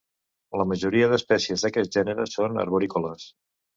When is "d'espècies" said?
1.11-1.65